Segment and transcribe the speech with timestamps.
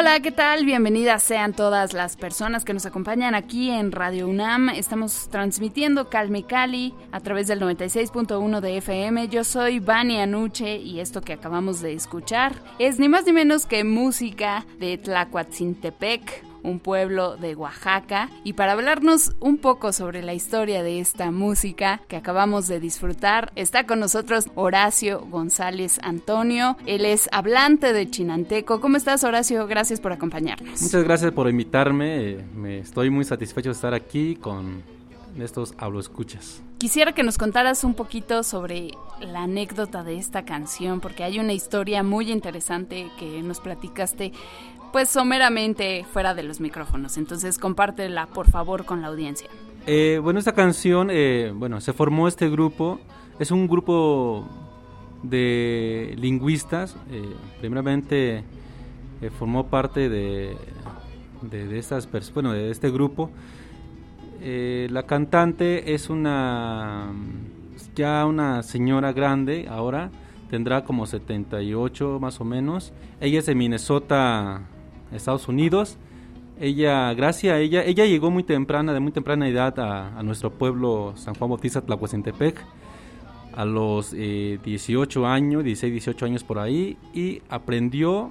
[0.00, 0.64] Hola, ¿qué tal?
[0.64, 4.70] Bienvenidas sean todas las personas que nos acompañan aquí en Radio UNAM.
[4.70, 9.28] Estamos transmitiendo Calme Cali a través del 96.1 de FM.
[9.28, 13.66] Yo soy Vani Anuche y esto que acabamos de escuchar es ni más ni menos
[13.66, 18.28] que música de Tlacuatzintepec, un pueblo de Oaxaca.
[18.44, 23.52] Y para hablarnos un poco sobre la historia de esta música que acabamos de disfrutar,
[23.56, 26.76] está con nosotros Horacio González Antonio.
[26.86, 28.80] Él es hablante de chinanteco.
[28.80, 29.66] ¿Cómo estás, Horacio?
[29.66, 30.82] Gracias por acompañarnos.
[30.82, 32.38] Muchas gracias por invitarme.
[32.54, 34.82] Me estoy muy satisfecho de estar aquí con
[35.38, 36.62] estos hablo escuchas.
[36.78, 41.52] Quisiera que nos contaras un poquito sobre la anécdota de esta canción, porque hay una
[41.52, 44.32] historia muy interesante que nos platicaste
[44.92, 47.16] pues someramente fuera de los micrófonos.
[47.16, 49.48] Entonces compártela por favor con la audiencia.
[49.86, 53.00] Eh, bueno, esta canción, eh, bueno, se formó este grupo,
[53.38, 54.46] es un grupo
[55.22, 58.44] de lingüistas, eh, primeramente
[59.38, 60.56] formó parte de,
[61.42, 63.30] de, estas bueno, de este grupo.
[64.40, 67.12] La cantante es una
[67.94, 70.10] ya una señora grande ahora,
[70.48, 72.92] tendrá como 78 más o menos.
[73.20, 74.62] Ella es de Minnesota,
[75.12, 75.98] Estados Unidos.
[76.58, 81.14] Ella, gracias a ella, ella llegó muy temprana, de muy temprana edad a, nuestro pueblo
[81.16, 82.62] San Juan Bautista Tlahuacentepec,
[83.54, 88.30] a los 18 eh, años, 16, 18 años por ahí, y aprendió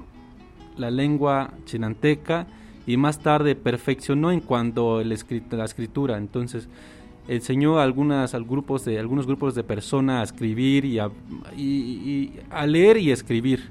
[0.77, 2.45] la lengua chinanteca
[2.89, 5.13] y más tarde perfeccionó en cuanto a la
[5.65, 6.17] escritura.
[6.17, 6.67] Entonces,
[7.27, 12.97] enseñó a algunas al grupos de algunos grupos de personas a escribir y a leer
[12.97, 13.69] y escribir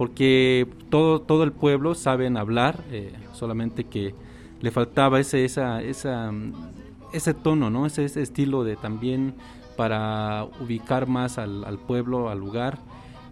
[0.00, 4.14] porque todo, todo el pueblo saben hablar, eh, solamente que
[4.60, 6.32] le faltaba ese, esa, esa,
[7.12, 7.86] ese tono, ¿no?
[7.86, 9.34] ese, estilo de también
[9.76, 12.78] para ubicar más al, al pueblo, al lugar,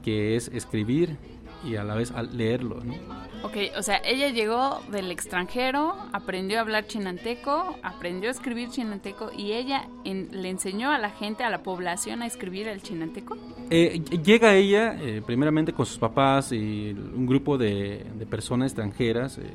[0.03, 1.17] que es escribir
[1.65, 2.81] y a la vez leerlo.
[2.85, 2.95] ¿no?
[3.43, 9.31] Ok, o sea, ella llegó del extranjero, aprendió a hablar chinanteco, aprendió a escribir chinanteco
[9.37, 13.37] y ella le enseñó a la gente, a la población a escribir el chinanteco.
[13.71, 19.53] Eh, llega ella eh, primeramente con sus papás y un grupo de, personas extranjeras, eh,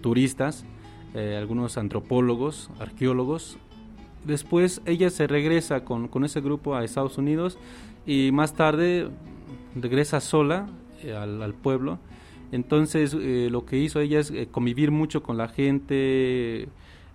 [0.00, 0.64] turistas,
[1.14, 3.58] algunos antropólogos, arqueólogos.
[4.24, 7.58] Después ella se regresa con, con ese grupo a Estados Unidos
[8.06, 9.10] y más tarde
[9.74, 10.68] regresa sola
[11.10, 11.98] al, pueblo
[12.52, 16.68] entonces, eh, lo que hizo ella es eh, convivir mucho con la gente,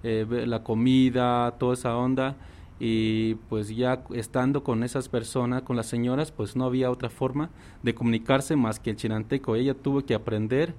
[0.03, 2.35] eh, la comida, toda esa onda.
[2.79, 7.49] Y pues ya estando con esas personas, con las señoras, pues no había otra forma
[7.83, 9.55] de comunicarse más que el chinanteco.
[9.55, 10.73] Ella tuvo que aprender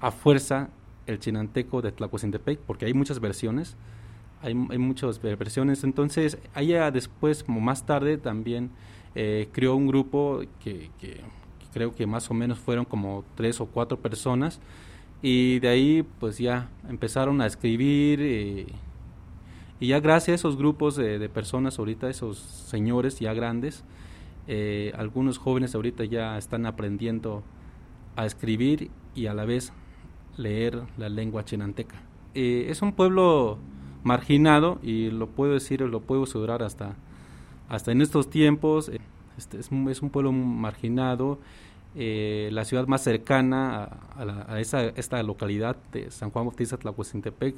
[0.00, 0.70] a fuerza
[1.06, 3.76] el chinanteco de Tlacuacintepec, porque hay muchas versiones,
[4.42, 5.84] hay, muchas versiones.
[5.84, 8.70] Entonces, ella después, más tarde, también
[9.52, 10.90] creó un grupo que
[11.74, 14.60] creo que más o menos fueron como tres o cuatro personas
[15.20, 18.66] y de ahí pues ya empezaron a escribir eh,
[19.80, 23.84] y ya gracias a esos grupos de, personas ahorita, esos señores ya grandes,
[24.46, 27.42] eh, algunos jóvenes ahorita ya están aprendiendo
[28.16, 29.72] a escribir y a la vez
[30.36, 31.96] leer la lengua chinanteca.
[32.34, 33.58] Eh, es un pueblo
[34.04, 36.94] marginado y lo puedo decir, lo puedo asegurar hasta,
[37.68, 38.90] hasta en estos tiempos.
[39.36, 41.38] Este, es, es un pueblo marginado
[41.96, 47.54] eh, la ciudad más cercana a, esa, esta localidad de San Juan Bautista Tlahuacintepec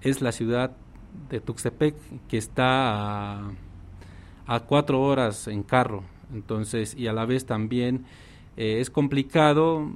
[0.00, 0.72] es la ciudad
[1.30, 1.94] de Tuxtepec,
[2.28, 3.38] que está
[4.46, 6.02] a, cuatro horas en carro.
[6.32, 8.04] Entonces, y a la vez también
[8.56, 9.88] eh, es complicado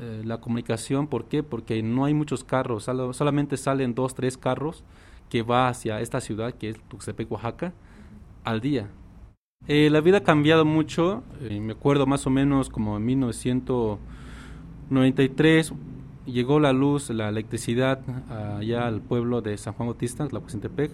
[0.00, 1.06] eh, la comunicación.
[1.06, 1.42] ¿Por qué?
[1.42, 4.84] Porque no hay muchos carros, solamente salen dos, tres carros
[5.30, 7.72] que va hacia esta ciudad que es Tuxtepec, Oaxaca
[8.44, 8.90] al día.
[9.68, 15.74] Eh, la vida ha cambiado mucho, eh, me acuerdo más o menos como en 1993
[16.24, 18.00] llegó la luz, la electricidad
[18.58, 20.92] allá al pueblo de San Juan Bautista, la Tepec.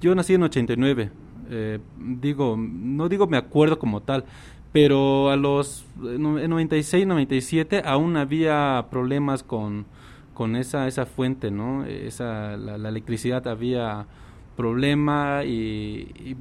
[0.00, 1.10] Yo nací en 89,
[1.50, 4.24] eh, digo, no digo me acuerdo como tal,
[4.72, 9.84] pero a los en 96, 97 aún había problemas con,
[10.32, 11.84] con esa, esa fuente, ¿no?
[11.84, 14.06] Esa, la electricidad había
[14.54, 16.36] problema y,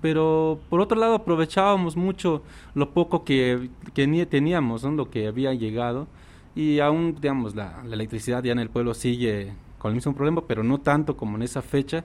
[0.00, 2.42] pero por otro lado aprovechábamos mucho
[2.74, 6.06] lo poco que, que teníamos lo que había llegado.
[6.54, 10.64] Y aún digamos la, electricidad ya en el pueblo sigue con el mismo problema pero
[10.64, 12.04] no tanto como en esa fecha.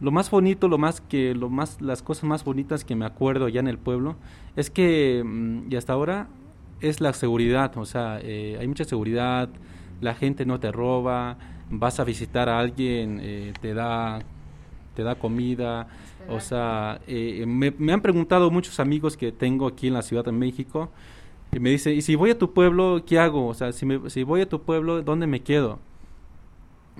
[0.00, 3.48] Lo más bonito lo más que lo más las cosas más bonitas que me acuerdo
[3.48, 4.16] ya en el pueblo
[4.56, 6.28] es que mm, y hasta ahora
[6.80, 9.48] es la seguridad o sea eh, hay mucha seguridad
[10.00, 11.36] la gente no te roba
[11.70, 14.20] vas a visitar a alguien eh, te da
[14.98, 15.86] te da comida.
[16.28, 20.32] O sea, eh, me, han preguntado muchos amigos que tengo aquí en la Ciudad de
[20.32, 20.90] México
[21.52, 23.46] y me dice, ¿y si voy a tu pueblo, qué hago?
[23.46, 25.78] O sea, si, me, si voy a tu pueblo, ¿dónde me quedo?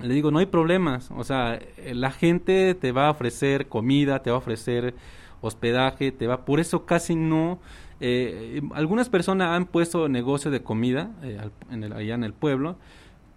[0.01, 1.11] Le digo, no hay problemas.
[1.11, 4.95] O sea, eh, la gente te va a ofrecer comida, te va a ofrecer
[5.41, 6.45] hospedaje, te va...
[6.45, 7.59] Por eso casi no...
[7.99, 11.11] Eh, algunas personas han puesto negocio de comida
[11.69, 12.77] en el, allá en el pueblo,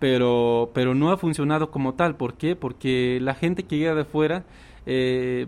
[0.03, 2.17] pero, pero no ha funcionado como tal.
[2.17, 2.57] ¿Por qué?
[2.57, 4.43] Porque la gente que llega de fuera,
[4.85, 5.47] eh,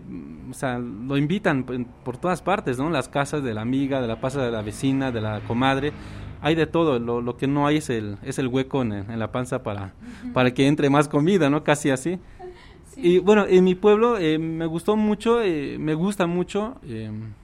[0.49, 1.65] o sea, lo invitan
[2.05, 2.89] por todas partes, ¿no?
[2.89, 5.93] Las casas de la amiga, de la casa de la vecina, de la comadre,
[6.41, 7.01] hay de todo.
[7.01, 9.93] Lo, lo que no hay es el, es el hueco en, en la panza para,
[10.33, 11.65] para que entre más comida, ¿no?
[11.65, 12.21] Casi así.
[12.97, 16.77] Y bueno, en mi pueblo eh, me gustó mucho, eh, me gusta mucho,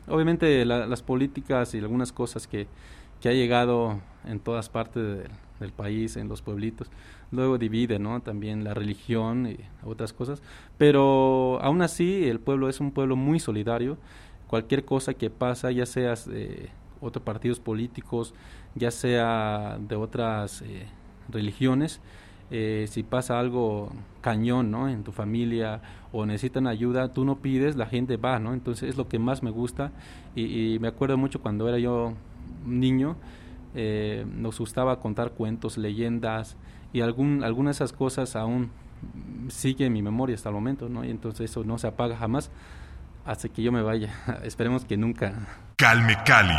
[0.07, 2.69] obviamente las políticas y algunas cosas que,
[3.21, 5.31] que ha llegado en todas partes del
[5.61, 6.91] del país, en los pueblitos.
[7.31, 8.21] Luego divide, ¿no?
[8.21, 10.43] También la religión y otras cosas.
[10.79, 13.99] Pero aún así, el pueblo es un pueblo muy solidario.
[14.49, 16.71] Cualquier cosa que pasa, ya seas de
[17.01, 18.35] otros partidos políticos,
[18.75, 20.87] ya sea de otras eh,
[21.29, 22.01] religiones,
[22.51, 24.89] eh, si pasa algo cañón, ¿no?
[24.89, 25.81] En tu familia
[26.13, 28.53] o necesitan ayuda, tú no pides, la gente va, ¿no?
[28.53, 29.93] Entonces es lo que más me gusta
[30.35, 32.15] y, y me acuerdo mucho cuando era yo
[32.67, 33.17] niño,
[33.75, 36.57] eh, nos gustaba contar cuentos, leyendas
[36.93, 38.71] y algún, algunas de esas cosas aún
[39.49, 41.05] sigue en mi memoria hasta el momento, ¿no?
[41.05, 42.51] Y entonces eso no se apaga jamás
[43.25, 44.15] hasta que yo me vaya.
[44.43, 45.33] Esperemos que nunca.
[45.77, 46.55] Calme Cali.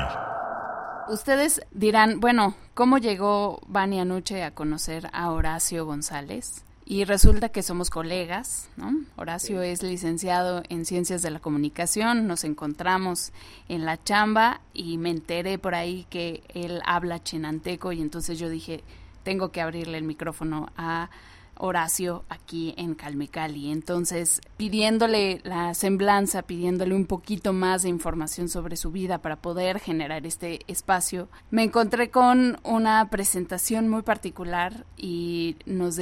[1.09, 6.65] Ustedes dirán, bueno, ¿cómo llegó Vani Anuche a conocer a Horacio González?
[6.91, 8.91] Y resulta que somos colegas, ¿no?
[9.15, 13.31] Horacio es licenciado en Ciencias de la Comunicación, nos encontramos
[13.69, 18.49] en la chamba y me enteré por ahí que él habla chinanteco y entonces yo
[18.49, 18.83] dije,
[19.23, 21.09] tengo que abrirle el micrófono a
[21.57, 23.71] Horacio aquí en Calmecali.
[23.71, 29.79] Entonces, pidiéndole la semblanza, pidiéndole un poquito más de información sobre su vida para poder
[29.79, 35.99] generar este espacio, me encontré con una presentación muy particular y nos,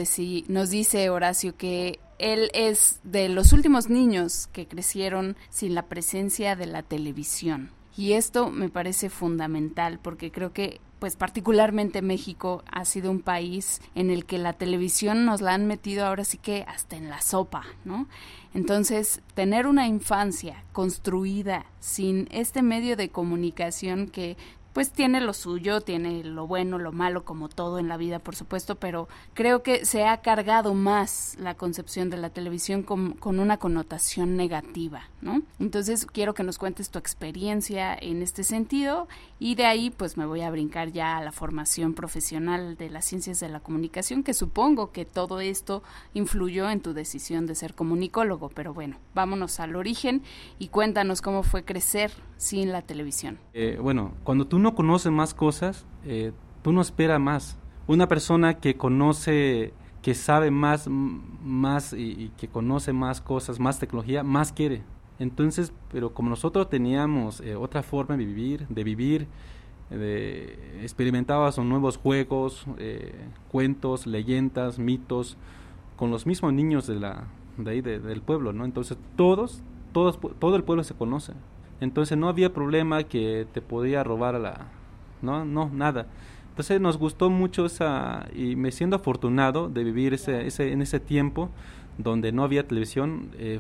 [0.48, 6.56] nos dice Horacio que él es de los últimos niños que crecieron sin la presencia
[6.56, 7.72] de la televisión.
[7.98, 13.82] Y esto me parece fundamental porque creo que pues particularmente México ha sido un país
[13.96, 17.22] en el que la televisión nos la han metido ahora sí que hasta en la
[17.22, 18.08] sopa, ¿no?
[18.54, 24.38] Entonces, tener una infancia construida sin este medio de comunicación que
[24.74, 28.36] pues tiene lo suyo, tiene lo bueno, lo malo, como todo en la vida, por
[28.36, 33.40] supuesto, pero creo que se ha cargado más la concepción de la televisión con, con,
[33.40, 35.42] una connotación negativa, ¿no?
[35.60, 39.08] Entonces quiero que nos cuentes tu experiencia en este sentido
[39.40, 43.06] y de ahí pues me voy a brincar ya a la formación profesional de las
[43.06, 45.84] ciencias de la comunicación, que supongo que todo esto
[46.14, 50.22] influyó en tu decisión de ser comunicólogo, pero bueno, vámonos al origen
[50.60, 53.38] y cuéntanos cómo fue crecer sin la televisión.
[53.54, 57.58] Eh, bueno, cuando tú no conoces más cosas, eh, tú no esperas más.
[57.88, 64.24] Una persona que conoce, que sabe más, más y, que conoce más cosas, más tecnología,
[64.24, 64.84] más quiere.
[65.18, 69.28] Entonces, pero como nosotros teníamos eh, otra forma de vivir, de vivir,
[69.90, 73.14] de, experimentabas nuevos juegos, eh,
[73.52, 75.38] cuentos, leyendas, mitos,
[75.98, 77.26] con los mismos niños de la,
[77.58, 78.64] de ahí, del pueblo, ¿no?
[78.64, 79.62] Entonces todos,
[79.92, 81.34] todos, todo el pueblo se conoce.
[81.82, 84.68] Entonces no había problema que te podía robar a la...
[85.22, 86.08] No, no, nada.
[86.50, 88.28] Entonces nos gustó mucho esa...
[88.36, 91.50] Y me siento afortunado de vivir ese, ese, en ese tiempo
[91.98, 93.32] donde no había televisión.
[93.38, 93.60] Eh,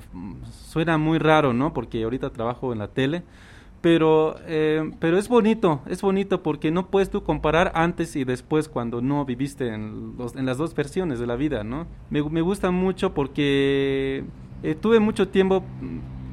[0.51, 1.73] suena muy raro, ¿no?
[1.73, 3.23] Porque ahorita trabajo en la tele.
[3.81, 8.67] Pero, eh, pero es bonito, es bonito porque no puedes tú comparar antes y después
[8.67, 11.87] cuando no viviste en, los, en las dos versiones de la vida, ¿no?
[12.09, 14.25] Me, me gusta mucho porque
[14.63, 15.63] eh, tuve mucho tiempo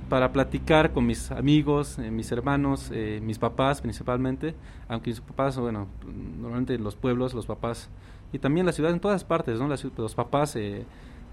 [0.08, 4.54] para platicar con mis amigos, eh, mis hermanos, eh, mis papás principalmente,
[4.88, 5.88] aunque mis papás, bueno,
[6.40, 7.90] normalmente en los pueblos, los papás,
[8.32, 9.68] y también la ciudad en todas partes, ¿no?
[9.68, 10.84] los papás eh,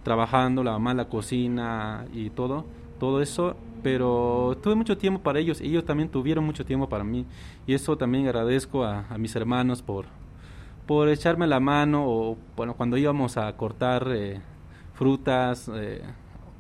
[0.03, 2.65] trabajando, la mamá la cocina y todo,
[3.00, 7.25] todo eso, pero tuve mucho tiempo para ellos, ellos también tuvieron mucho tiempo para mí,
[7.68, 10.06] y eso también agradezco a, a mis hermanos por,
[10.88, 14.08] por echarme la mano, o bueno, cuando íbamos a cortar
[14.94, 15.70] frutas,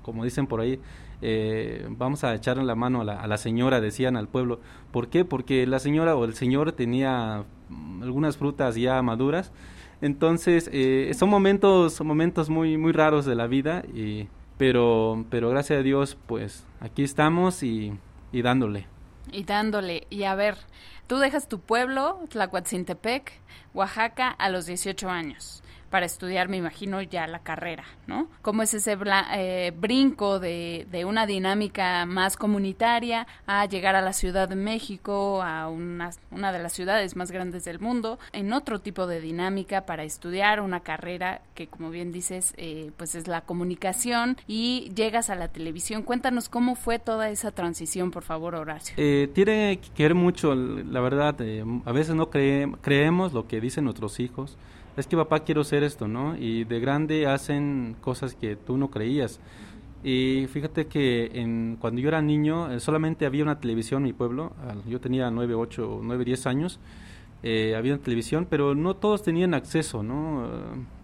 [0.03, 0.79] como dicen por ahí,
[1.25, 4.59] eh, vamos a echarle la mano a la, a la, señora, decían al pueblo.
[4.91, 5.23] ¿Por qué?
[5.23, 9.53] Porque la señora o el señor tenía mm, algunas frutas ya maduras.
[10.01, 14.27] Entonces, eh, son momentos, momentos muy, muy raros de la vida, y,
[14.57, 17.93] pero, pero gracias a Dios, pues aquí estamos y,
[18.33, 18.85] y dándole.
[19.31, 20.05] Y dándole.
[20.09, 20.57] Y a ver,
[21.07, 23.31] tú dejas tu pueblo, Tlacuatzintepec,
[23.73, 25.63] Oaxaca, a los 18 años
[25.93, 28.27] para estudiar, me imagino, ya la carrera, ¿no?
[28.41, 28.97] ¿Cómo es ese
[29.35, 35.69] eh, brinco de, una dinámica más comunitaria a llegar a la Ciudad de México, a
[35.69, 40.03] una, una de las ciudades más grandes del mundo, en otro tipo de dinámica para
[40.03, 45.35] estudiar una carrera que, como bien dices, eh, pues es la comunicación y llegas a
[45.35, 46.01] la televisión?
[46.01, 48.95] Cuéntanos cómo fue toda esa transición, por favor, Horacio.
[48.97, 51.35] Eh, tiene que ver mucho, la verdad,
[51.85, 54.57] a veces no creemos lo que dicen nuestros hijos
[54.95, 56.35] es que papá quiero ser esto, ¿no?
[56.35, 59.39] Y de grande hacen cosas que tú no creías.
[60.03, 64.51] Y fíjate que cuando yo era niño eh, solamente había una televisión en mi pueblo,
[64.85, 66.79] yo tenía 9, 8, 9, 10 años,
[67.41, 70.49] eh, había una televisión, pero no todos tenían acceso, ¿no?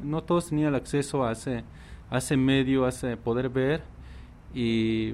[0.03, 1.63] no todos tenían acceso a ese,
[2.09, 2.91] a medio, a
[3.23, 3.83] poder ver.
[4.53, 5.13] Y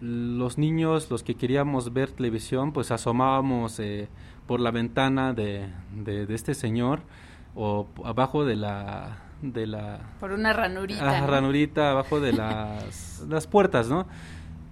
[0.00, 4.08] los niños, los que queríamos ver televisión, pues asomábamos eh,
[4.46, 5.66] por la ventana de,
[6.04, 7.00] de este señor
[7.54, 13.46] o abajo de la de la por una ranurita ah, ranurita abajo de las las
[13.46, 14.06] puertas no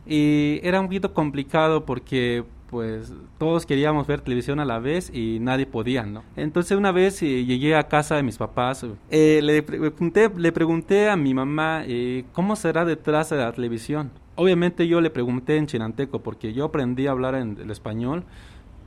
[0.06, 5.38] y era un poquito complicado porque pues todos queríamos ver televisión a la vez y
[5.40, 6.22] nadie podía, ¿no?
[6.36, 11.08] Entonces una vez eh, llegué a casa de mis papás, eh, le, pregunté, le pregunté
[11.08, 14.10] a mi mamá eh, cómo será detrás de la televisión.
[14.34, 18.24] Obviamente yo le pregunté en chinanteco porque yo aprendí a hablar en el español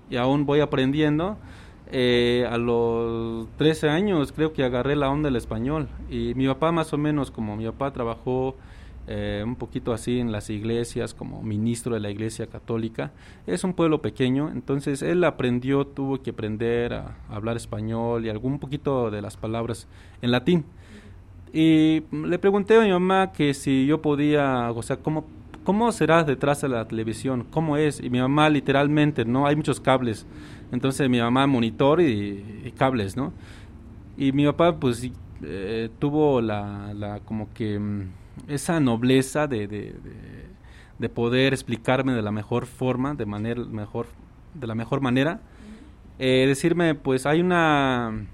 [0.10, 1.38] y aún voy aprendiendo
[1.92, 5.88] eh, a los 13 años creo que agarré la onda del español.
[6.10, 8.56] Y mi papá más o menos como mi papá trabajó
[9.12, 13.12] eh, un poquito así en las iglesias como ministro de la iglesia católica
[13.48, 14.52] es un pueblo pequeño.
[14.52, 19.88] Entonces él aprendió tuvo que aprender a, hablar español y algún poquito de las palabras
[20.22, 20.64] en latín.
[21.52, 25.26] Y le pregunté a mi mamá que si yo podía o sea cómo
[25.64, 29.80] cómo será detrás de la televisión cómo es y mi mamá literalmente no hay muchos
[29.80, 30.28] cables
[30.72, 33.34] entonces mi mamá monitor y, cables, ¿no?
[34.18, 35.10] Y mi papá pues
[35.44, 38.10] eh, tuvo la, como que mm,
[38.48, 39.96] esa nobleza de, de,
[40.98, 44.08] de, poder explicarme de la mejor forma, de manera mejor,
[44.54, 45.42] de la mejor manera.
[46.20, 48.28] Eh, decirme pues hay una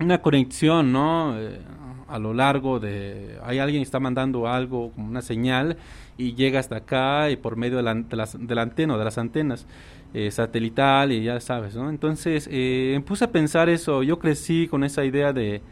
[0.00, 1.38] una conexión, ¿no?
[1.38, 1.60] Eh,
[2.08, 5.76] a lo largo de hay alguien que está mandando algo como una señal
[6.16, 9.66] y llega hasta acá y por medio de la, de antena o de las antenas
[10.14, 11.90] eh, satelital y ya sabes, ¿no?
[11.90, 15.62] Entonces eh, puse a pensar eso, yo crecí con esa idea de,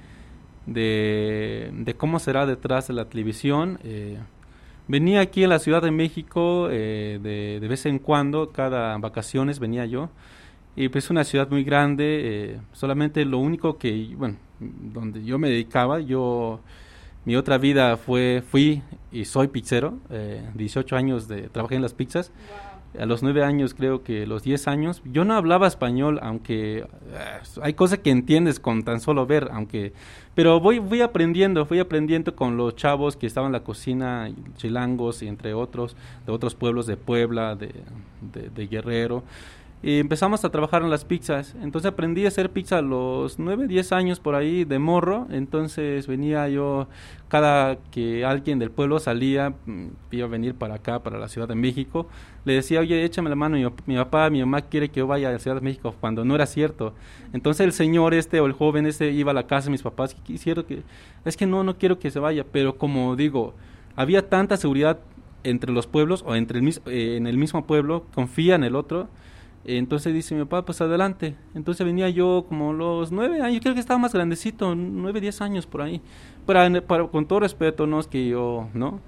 [0.66, 3.78] de, cómo será detrás de la televisión.
[3.83, 4.19] Eh,
[4.88, 9.59] venía aquí en la Ciudad de México eh, de, de, vez en cuando, cada vacaciones
[9.59, 10.11] venía yo.
[10.76, 16.00] Y pues una ciudad muy grande, solamente lo único que, bueno, donde yo me dedicaba,
[16.00, 16.61] yo,
[17.25, 19.99] mi otra vida fue, fui y soy pizzero,
[20.54, 22.30] 18 años de, trabajé en las pizzas.
[22.99, 26.85] A los nueve años, creo que los diez años, yo no hablaba español, aunque eh,
[27.61, 29.92] hay cosas que entiendes con tan solo ver, aunque,
[30.35, 35.23] pero voy, voy aprendiendo, fui aprendiendo con los chavos que estaban en la cocina, chilangos
[35.23, 37.75] y entre otros, de otros pueblos de Puebla, de,
[38.54, 39.23] de Guerrero,
[39.83, 41.54] y empezamos a trabajar en las pizzas.
[41.62, 45.26] Entonces aprendí a hacer pizza a los 9, 10 años por ahí de morro.
[45.30, 46.88] Entonces venía yo,
[47.28, 51.47] cada que alguien del pueblo salía, mm, iba a venir para acá, para la Ciudad
[51.47, 52.09] de México,
[52.45, 55.28] le decía, oye, échame la mano, mi, mi papá, mi mamá quiere que yo vaya
[55.28, 56.95] a la Ciudad de México, cuando no era cierto.
[57.33, 60.14] Entonces el señor este o el joven este iba a la casa de mis papás,
[60.14, 60.83] quisieron que,
[61.25, 63.54] es que no, no quiero que se vaya, pero como digo,
[63.95, 64.99] había tanta seguridad
[65.45, 69.09] entre los pueblos o entre el, eh, en el mismo pueblo, confía en el otro,
[69.66, 71.35] entonces dice mi papá, pues adelante.
[71.54, 75.66] Entonces venía yo como los nueve años, creo que estaba más grandecito, nueve, diez años
[75.66, 76.00] por ahí.
[76.46, 79.00] Pero, con todo respeto, no es que yo, ¿no?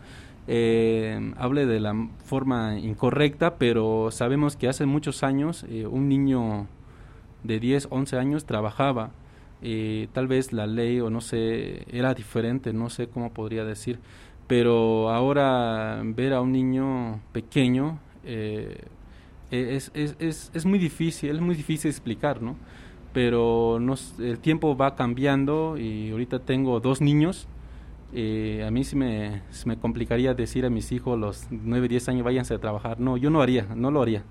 [0.49, 6.67] Eh, hable de la forma incorrecta, pero sabemos que hace muchos años eh, un niño
[7.45, 9.11] de 10, 11 años trabajaba.
[9.63, 13.99] Eh, tal vez la ley o no sé, era diferente, no sé cómo podría decir,
[14.47, 18.85] pero ahora ver a un niño pequeño eh,
[19.51, 22.57] es, es, es, es, muy difícil, es muy difícil explicar, ¿no?
[23.13, 23.79] Pero
[24.19, 27.49] el tiempo va cambiando y ahorita tengo dos niños.
[28.13, 32.25] Eh, a mí sí me, me complicaría decir a mis hijos los 9, 10 años
[32.25, 33.01] váyanse a trabajar.
[33.01, 34.25] No, yo no haría, no lo haría.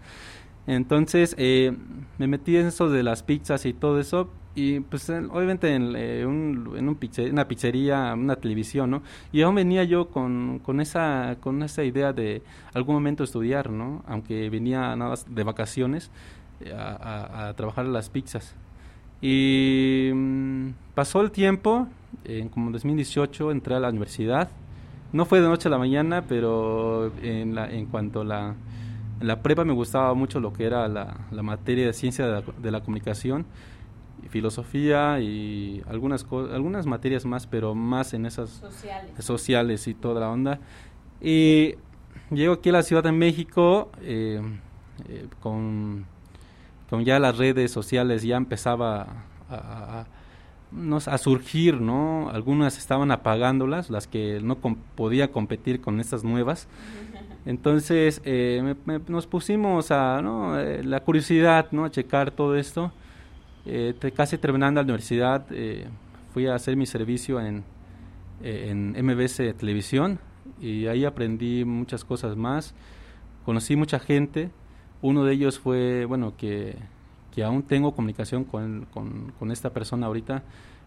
[0.67, 1.74] Entonces eh,
[2.17, 6.25] me metí en eso de las pizzas y todo eso y pues obviamente en, eh,
[6.25, 6.97] un, en un
[7.31, 9.03] una pizzería, una televisión, ¿no?
[9.31, 12.41] Y aún venía yo con, con, esa, con esa idea de
[12.73, 14.03] algún momento estudiar, ¿no?
[14.07, 16.09] Aunque venía nada más de vacaciones
[16.61, 18.55] eh, a, a, trabajar las pizzas.
[19.21, 21.87] Y mm, pasó el tiempo,
[22.23, 24.49] en como 2018 entré a la universidad.
[25.13, 28.55] No fue de noche a la mañana, pero en, la, en cuanto a la
[29.19, 32.71] en la prepa me gustaba mucho lo que era la, la materia de ciencia de
[32.71, 33.76] la, comunicación, y
[34.29, 39.25] filosofía y algunas, algunas materias más, pero más en esas sociales.
[39.25, 40.59] sociales y toda la onda.
[41.21, 41.75] Y
[42.31, 44.41] llego aquí a la Ciudad de México eh,
[45.07, 46.05] eh, con,
[46.89, 49.07] con, ya las redes sociales, ya empezaba
[49.50, 50.05] a,
[51.05, 52.29] a, surgir, ¿no?
[52.29, 56.67] Algunas estaban apagándolas, las que no podía competir con estas nuevas.
[57.45, 58.75] Entonces eh,
[59.07, 60.59] nos pusimos a ¿no?
[60.59, 61.86] Eh, la curiosidad, ¿no?
[61.86, 62.91] a checar todo esto.
[63.69, 65.45] Eh, casi terminando la universidad,
[66.33, 67.63] fui a hacer mi servicio en,
[68.41, 70.19] en MBS Televisión
[70.62, 72.74] y ahí aprendí muchas cosas más.
[73.45, 74.51] Conocí mucha gente.
[75.01, 76.77] Uno de ellos fue, bueno, que,
[77.36, 80.43] que aún tengo comunicación con, con, con esta persona ahorita,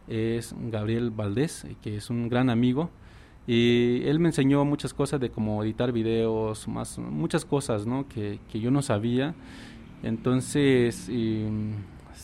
[0.08, 2.90] es Gabriel Valdés, que es un gran amigo
[3.46, 8.06] y él me enseñó muchas cosas de cómo editar videos, más, muchas cosas ¿no?
[8.06, 9.34] que, que yo no sabía.
[10.04, 11.08] Entonces,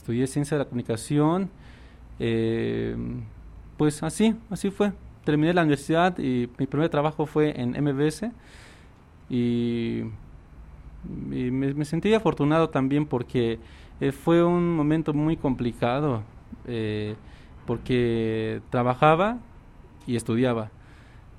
[0.06, 1.50] estudié ciencia de la comunicación.
[2.20, 2.96] Eh,
[3.76, 4.92] pues así, así fue.
[5.24, 8.30] Terminé la universidad y mi primer trabajo fue en MBS.
[9.28, 10.04] Y,
[11.28, 13.58] me, sentí afortunado también porque
[14.00, 16.22] eh, fue un momento muy complicado.
[16.68, 17.16] Eh,
[17.66, 19.38] porque trabajaba
[20.06, 20.70] y estudiaba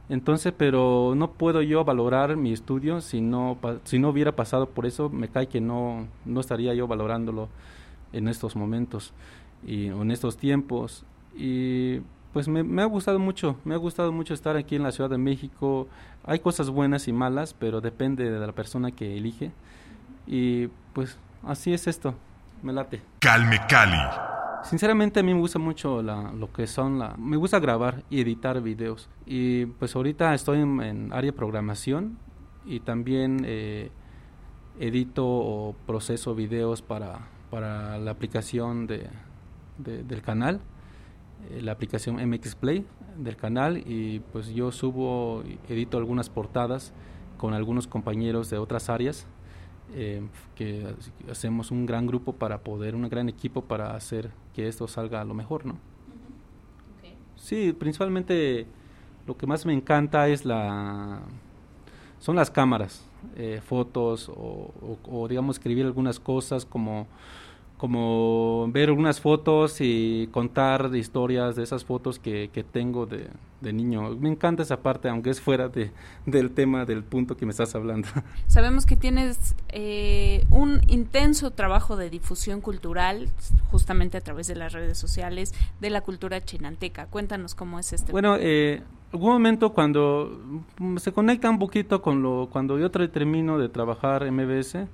[0.09, 4.85] entonces, pero no puedo yo valorar mi estudio si no, si no hubiera pasado por
[4.85, 7.49] eso, me cae que no, no estaría yo valorándolo
[8.17, 9.13] en estos momentos
[9.65, 11.05] y en estos tiempos.
[11.35, 11.99] Y
[12.33, 15.09] pues me, me, ha gustado mucho, me ha gustado mucho estar aquí en la Ciudad
[15.09, 15.87] de México.
[16.23, 19.51] Hay cosas buenas y malas, pero depende de la persona que elige.
[20.25, 22.13] Y pues así es esto,
[22.61, 23.01] me late.
[23.19, 23.97] Calme Cali.
[24.63, 28.59] Sinceramente a mí me gusta mucho lo que son la, me gusta grabar y editar
[28.61, 32.17] videos y pues ahorita estoy en, área de programación
[32.65, 33.91] y también eh,
[34.79, 39.09] edito o proceso videos para, para la aplicación de,
[39.77, 40.59] del canal,
[41.49, 42.85] eh, la aplicación MX Play
[43.17, 46.93] del canal y pues yo subo, edito algunas portadas
[47.37, 49.27] con algunos compañeros de otras áreas
[49.93, 50.21] eh,
[50.55, 50.93] que
[51.31, 55.25] hacemos un gran grupo para poder, un gran equipo para hacer que esto salga a
[55.25, 55.77] lo mejor, ¿no?
[57.37, 58.65] Sí, principalmente
[59.27, 61.21] lo que más me encanta es la
[62.19, 67.07] son las cámaras, eh, fotos o, digamos escribir algunas cosas como
[67.77, 73.29] como ver algunas fotos y contar historias de esas fotos que, que tengo de,
[73.61, 74.15] de, niño.
[74.15, 75.91] Me encanta esa parte, aunque es fuera de,
[76.25, 78.07] del tema, del punto que me estás hablando.
[78.47, 83.29] Sabemos que tienes eh, un intenso trabajo de difusión cultural,
[83.69, 87.05] justamente a través de las redes sociales, de la cultura chinanteca.
[87.05, 88.11] Cuéntanos cómo es este.
[88.11, 88.81] Bueno, eh,
[89.13, 90.65] algún momento cuando
[90.97, 94.87] se conecta un poquito con lo, cuando yo termino de trabajar en MBS,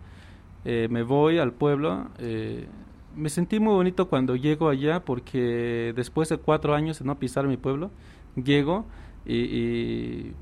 [0.66, 2.08] eh, me voy al pueblo.
[2.20, 2.68] Eh,
[3.16, 7.48] me sentí muy bonito cuando llego allá porque después de cuatro años de no pisar
[7.48, 7.92] mi pueblo,
[8.36, 8.86] llego
[9.26, 10.34] y,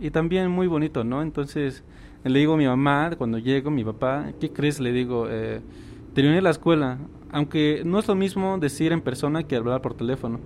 [0.00, 1.22] y, también muy bonito, ¿no?
[1.22, 1.84] Entonces
[2.24, 4.80] le digo a mi mamá, cuando llego, mi papá, ¿qué crees?
[4.80, 5.60] Le digo, eh,
[6.14, 6.98] terminé la escuela,
[7.30, 10.40] aunque no es lo mismo decir en persona que hablar por teléfono.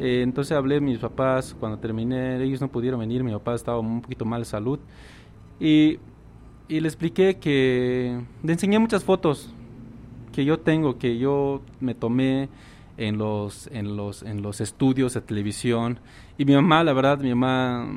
[0.00, 4.00] Entonces hablé a mis papás cuando terminé, ellos no pudieron venir, mi papá estaba un
[4.00, 4.78] poquito mal de salud.
[5.60, 5.98] Y
[6.68, 9.52] y le expliqué que le enseñé muchas fotos
[10.32, 12.48] que yo tengo, que yo me tomé
[12.98, 15.98] en los, en los, en los estudios de televisión.
[16.36, 17.88] Y mi mamá, la verdad, mi mamá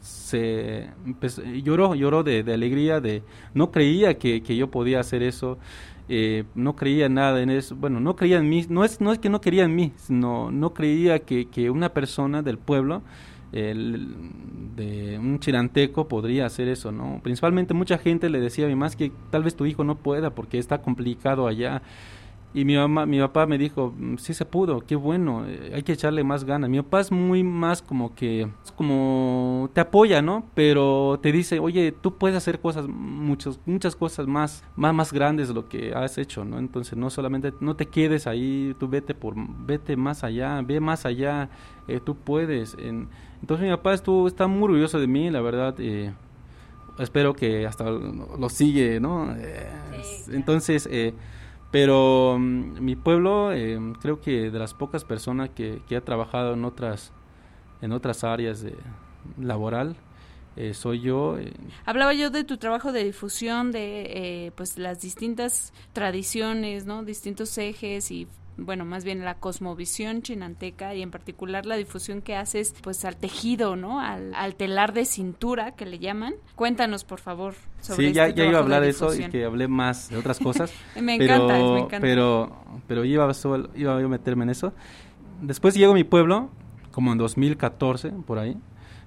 [0.00, 0.88] se
[1.62, 3.22] lloró, lloró de, alegría, de
[3.54, 5.58] no creía que, que yo podía hacer eso.
[6.08, 9.18] Eh, no creía nada en eso, bueno, no creía en mí, no es, no es
[9.18, 13.02] que no quería en mí, sino no creía que, que una persona del pueblo
[13.52, 14.14] el,
[14.76, 17.20] de un chiranteco podría hacer eso, ¿no?
[17.22, 20.30] Principalmente mucha gente le decía a mi mamá que tal vez tu hijo no pueda
[20.30, 21.82] porque está complicado allá.
[22.54, 25.82] Y mi mamá, mi papá me dijo, mm, sí se pudo, qué bueno, eh, hay
[25.82, 26.70] que echarle más ganas.
[26.70, 30.46] Mi papá es muy más como que, es como te apoya, ¿no?
[30.54, 35.48] Pero te dice, oye, tú puedes hacer cosas, muchas, muchas cosas más, más, más grandes
[35.48, 36.58] de lo que has hecho, ¿no?
[36.58, 41.04] Entonces no solamente, no te quedes ahí, tú vete por, vete más allá, ve más
[41.04, 41.50] allá,
[41.86, 42.76] eh, tú puedes.
[42.78, 45.74] entonces mi papá estuvo, está muy orgulloso de mí, la verdad.
[45.78, 46.14] Eh,
[46.98, 49.34] espero que hasta lo, sigue, ¿no?
[50.28, 51.14] Entonces, eh,
[51.70, 56.54] pero mm, mi pueblo, eh, creo que de las pocas personas que, que ha trabajado
[56.54, 57.12] en otras,
[57.82, 58.74] en otras áreas de,
[59.38, 59.96] laboral,
[60.56, 61.38] eh, soy yo.
[61.38, 61.52] Eh.
[61.84, 67.04] Hablaba yo de tu trabajo de difusión de pues las distintas tradiciones, ¿no?
[67.04, 68.26] Distintos ejes y
[68.58, 73.16] bueno, más bien la cosmovisión chinanteca y en particular la difusión que haces pues al
[73.16, 74.00] tejido, ¿no?
[74.00, 76.34] Al, telar de cintura que le llaman.
[76.56, 79.44] Cuéntanos, por favor, sobre Sí, ya, este ya iba a hablar de, eso y que
[79.44, 80.72] hablé más de otras cosas.
[81.00, 82.00] me encanta, me encanta.
[82.00, 83.30] Pero, pero iba,
[83.76, 84.72] iba a meterme en eso.
[85.40, 86.50] Después llego a mi pueblo,
[86.90, 88.56] como en 2014, por ahí.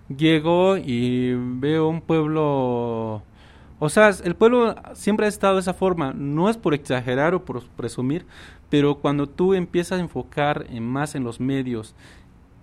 [0.07, 3.23] Llego y veo un pueblo...
[3.83, 6.13] O sea, el pueblo siempre ha estado de esa forma.
[6.13, 8.27] No es por exagerar o por presumir,
[8.69, 11.95] pero cuando tú empiezas a enfocar en más en los medios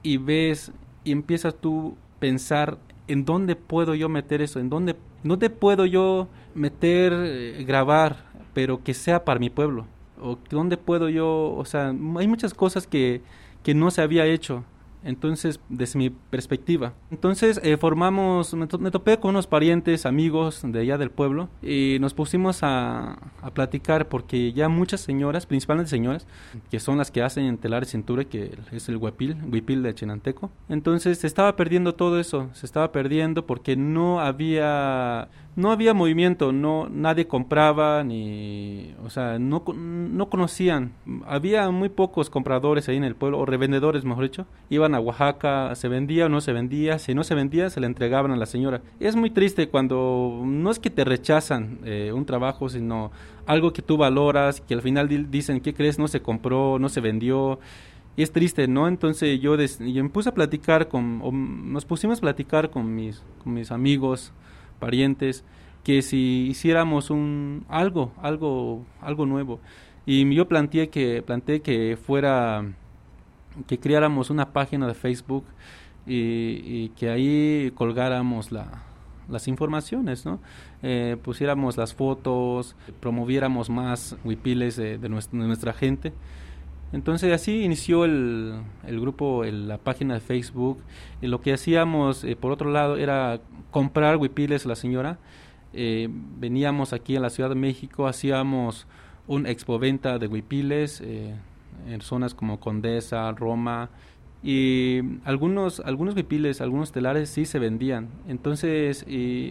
[0.04, 0.70] y ves
[1.02, 2.78] y empiezas tú pensar
[3.08, 4.94] en dónde puedo yo meter eso, en dónde,
[5.40, 9.86] te puedo yo meter, eh, grabar, pero que sea para mi pueblo,
[10.22, 13.22] o dónde puedo yo, o sea, hay muchas cosas que,
[13.64, 14.62] que no se había hecho
[15.04, 16.94] entonces, desde mi perspectiva.
[17.10, 22.14] Entonces, eh, formamos, me, topé con unos parientes, amigos de allá del pueblo, y nos
[22.14, 26.26] pusimos a, a, platicar porque ya muchas señoras, principalmente señoras,
[26.70, 30.50] que son las que hacen telar de cintura, que es el huipil, huipil de Chinanteco.
[30.68, 35.28] Entonces, se estaba perdiendo todo eso, se estaba perdiendo porque no había
[35.58, 40.92] no había movimiento, no nadie compraba ni, o sea, no, no conocían.
[41.26, 44.46] Había muy pocos compradores ahí en el pueblo o revendedores, mejor dicho.
[44.70, 47.00] Iban a Oaxaca, se vendía o no se vendía.
[47.00, 48.82] Si no se vendía, se le entregaban a la señora.
[49.00, 53.10] es muy triste cuando no es que te rechazan eh, un trabajo, sino
[53.44, 55.98] algo que tú valoras, que al final dicen, ¿qué crees?
[55.98, 57.58] No se compró, no se vendió.
[58.16, 58.86] Es triste, ¿no?
[58.86, 63.54] Entonces yo, yo me puse a platicar con, nos pusimos a platicar con mis, con
[63.54, 64.32] mis amigos,
[64.78, 65.44] parientes,
[65.84, 69.60] que si hiciéramos un algo, algo, algo nuevo.
[70.06, 72.64] Y yo planteé que, planteé que fuera,
[73.66, 75.44] que creáramos una página de Facebook
[76.06, 78.82] y, que ahí colgáramos la,
[79.28, 80.40] las informaciones, ¿no?
[80.82, 86.12] Eh, pusiéramos las fotos, promoviéramos más huipiles de, nuestra, gente.
[86.92, 88.54] Entonces así inició el,
[88.86, 90.78] el grupo, la página de Facebook.
[91.20, 95.18] Y lo que hacíamos, eh, por otro lado, era comprar huipiles a la señora.
[95.74, 98.86] Eh, veníamos aquí a la Ciudad de México, hacíamos
[99.26, 101.34] un expoventa de huipiles eh,
[101.86, 103.90] en zonas como Condesa, Roma,
[104.42, 108.08] y algunos algunos huipiles, algunos telares sí se vendían.
[108.28, 109.04] Entonces,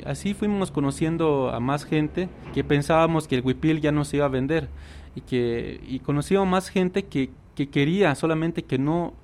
[0.06, 4.26] así fuimos conociendo a más gente que pensábamos que el huipil ya no se iba
[4.26, 4.70] a vender
[5.18, 9.16] y que y conocíamos más gente que que quería, solamente que no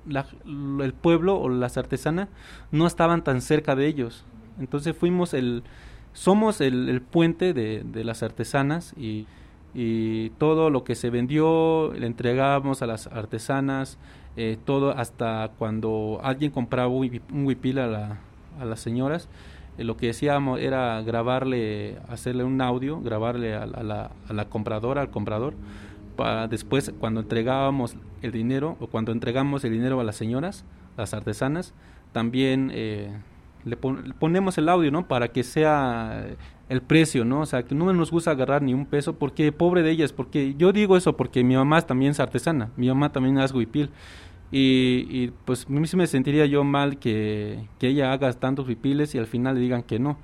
[0.82, 2.28] el pueblo o las artesanas
[2.72, 4.24] no estaban tan cerca de ellos.
[4.58, 5.62] Entonces fuimos el,
[6.12, 9.26] somos el, puente de, las artesanas y,
[10.38, 13.98] todo lo que se vendió le entregábamos a las artesanas,
[14.36, 18.18] eh, todo hasta cuando alguien compraba un, huipil a,
[18.58, 19.28] a las señoras,
[19.78, 25.54] eh, lo que decíamos era grabarle, hacerle un audio, grabarle a, la, compradora, al comprador,
[26.16, 30.64] para después cuando entregábamos el dinero o cuando entregamos el dinero a las señoras,
[30.96, 31.74] las artesanas,
[32.12, 33.10] también eh,
[33.64, 35.08] le, ponemos el audio, ¿no?
[35.08, 36.24] Para que sea
[36.68, 37.40] el precio, ¿no?
[37.40, 40.54] O sea, que no nos gusta agarrar ni un peso, porque pobre de ellas, porque
[40.54, 43.90] yo digo eso porque mi mamá también es artesana, mi mamá también es huipil.
[44.56, 48.68] Y, y pues a mí sí me sentiría yo mal que, que ella haga tantos
[48.68, 50.16] huipiles y al final le digan que no.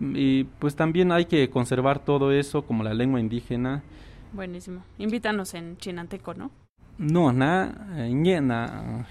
[0.00, 3.82] Y pues también hay que conservar todo eso como la lengua indígena.
[4.32, 4.84] Buenísimo.
[4.98, 6.52] Invítanos en Chinanteco, ¿no?
[6.98, 9.06] No, na, na,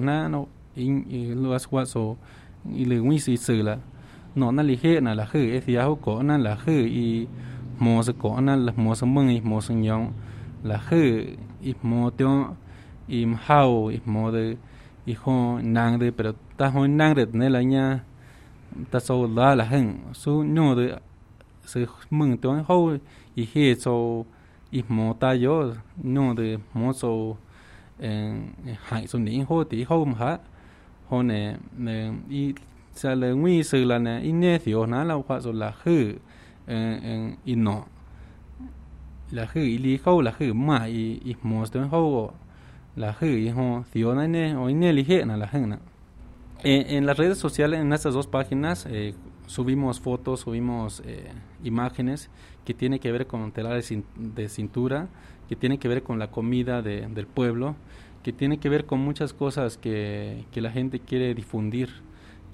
[0.00, 2.16] na, no in i luas wa so
[2.74, 3.78] i le wi si se la
[4.34, 7.28] no na li he na la he e sia ho ko na la he i
[7.78, 10.10] mo se ko na la mo se mung i mo se nyong
[10.64, 12.10] la he i mo
[13.06, 14.56] tyo i hao i mo de
[15.06, 18.00] i ho nang de pero ta ho nang de ne la nya
[18.90, 20.98] ta so la la hen su no de
[21.64, 22.98] se mung tyo ho
[23.36, 24.24] i he so
[24.72, 27.36] i mo ta yo no de mo so
[28.00, 28.50] en
[28.88, 30.38] hai so ni ho ti ho ma
[31.10, 31.40] hone
[31.78, 31.96] ne
[32.30, 32.54] i
[32.94, 35.96] sa le ngui se la ne i ne thio na la kwa so la hu
[36.66, 37.76] en i no
[39.36, 42.00] la hu ili ho la hu ma y y mos de ho
[42.96, 43.12] la
[46.62, 49.14] en, en las redes sociales en estas dos páginas eh,
[49.46, 51.30] subimos fotos subimos eh,
[51.62, 52.30] imágenes
[52.64, 55.08] que tiene que ver con telares de cintura
[55.48, 57.76] que tiene que ver con la comida de, del pueblo
[58.22, 61.90] que tiene que ver con muchas cosas que, que la gente quiere difundir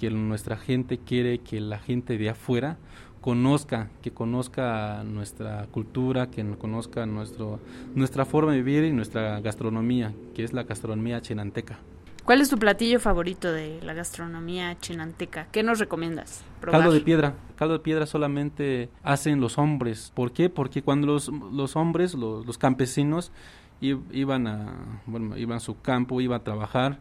[0.00, 2.78] que nuestra gente quiere que la gente de afuera
[3.20, 7.60] conozca, que conozca nuestra cultura, que conozca nuestro,
[7.94, 11.78] nuestra forma de vivir y nuestra gastronomía, que es la gastronomía chinanteca.
[12.24, 15.48] ¿Cuál es tu platillo favorito de la gastronomía chinanteca?
[15.50, 16.44] ¿Qué nos recomiendas?
[16.60, 17.34] Caldo de piedra.
[17.56, 20.12] Caldo de piedra solamente hacen los hombres.
[20.14, 20.48] ¿Por qué?
[20.48, 23.32] Porque cuando los, los hombres, los, los campesinos,
[23.80, 26.98] iban a, bueno, iban a su campo, iban a trabajar,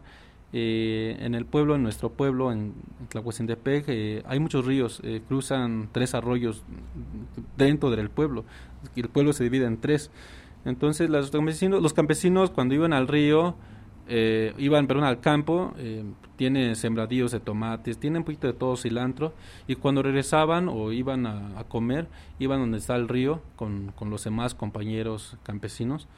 [0.52, 2.74] eh, en el pueblo, en nuestro pueblo, en
[3.08, 6.64] Tlahuacintepec, eh, hay muchos ríos, eh, cruzan tres arroyos
[7.56, 8.44] dentro del pueblo,
[8.96, 10.10] el pueblo se divide en tres.
[10.64, 13.54] Entonces los campesinos, los campesinos cuando iban al río,
[14.08, 16.04] eh, iban perdón, al campo, eh,
[16.36, 19.32] tienen sembradíos de tomates, tienen un poquito de todo cilantro,
[19.68, 22.08] y cuando regresaban o iban a, a comer,
[22.38, 26.08] iban donde está el río con, con los demás compañeros campesinos,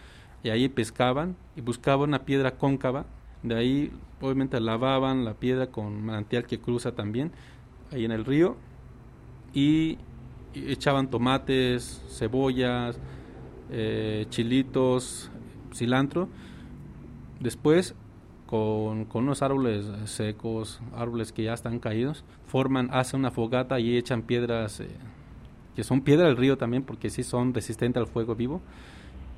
[0.43, 3.05] y ahí pescaban y buscaban una piedra cóncava
[3.43, 7.33] de ahí, obviamente, lavaban la piedra con manantial que cruza también,
[7.91, 8.57] ahí en el río,
[9.53, 9.99] y
[10.55, 12.99] echaban tomates, cebollas,
[13.71, 15.31] eh, chilitos,
[15.75, 16.29] cilantro.
[17.41, 17.95] Después,
[18.47, 23.97] con, con, unos árboles secos, árboles que ya están caídos, forman, hacen una fogata y
[23.97, 24.89] echan piedras, eh,
[25.75, 28.61] que son piedras del río también, porque sí son resistentes al fuego vivo.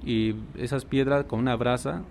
[0.04, 2.02] Y esas piedras con una brasa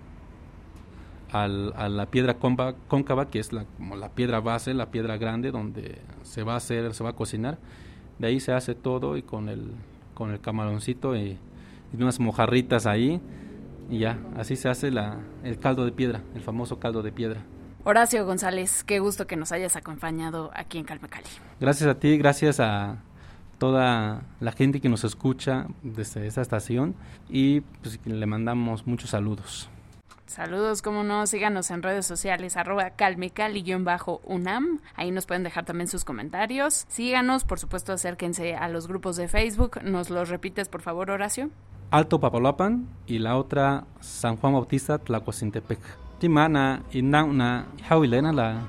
[1.34, 5.50] al, a la piedra cóncava, que es la, como la piedra base, la piedra grande
[5.50, 7.58] donde se va a hacer, se va a cocinar.
[8.20, 9.72] De ahí se hace todo y con el,
[10.14, 11.36] con el camaroncito y,
[11.92, 13.20] y unas mojarritas ahí
[13.90, 17.40] y ya, así se hace la, el caldo de piedra, el famoso caldo de piedra.
[17.82, 21.26] Horacio González, qué gusto que nos hayas acompañado aquí en Calmecali.
[21.60, 22.98] Gracias a ti, gracias a
[23.58, 26.94] toda la gente que nos escucha desde esta estación
[27.28, 29.68] y pues, le mandamos muchos saludos.
[30.26, 34.80] Saludos, como no, síganos en redes sociales, arroba calmecali-unam.
[34.94, 36.86] Ahí nos pueden dejar también sus comentarios.
[36.88, 39.82] Síganos, por supuesto, acérquense a los grupos de Facebook.
[39.82, 41.50] ¿Nos los repites, por favor, Horacio?
[41.90, 45.78] Alto Papaloapan y la otra San Juan Bautista Tlacuacintepec.
[46.18, 48.62] Timana y nauna hawilena la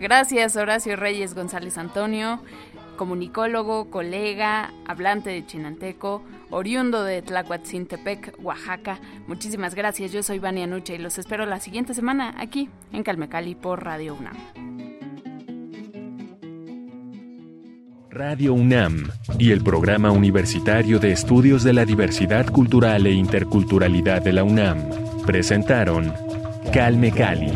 [0.00, 2.40] Gracias, Horacio Reyes González Antonio
[3.02, 9.00] comunicólogo, colega, hablante de chinanteco, oriundo de Tlacuatzintepec, Oaxaca.
[9.26, 13.56] Muchísimas gracias, yo soy Vania Nuche y los espero la siguiente semana aquí en Calmecali
[13.56, 14.36] por Radio UNAM.
[18.08, 24.32] Radio UNAM y el Programa Universitario de Estudios de la Diversidad Cultural e Interculturalidad de
[24.32, 24.78] la UNAM
[25.26, 26.14] presentaron
[26.72, 27.52] Calme Cali,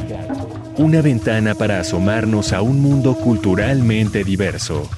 [0.76, 4.90] una ventana para asomarnos a un mundo culturalmente diverso.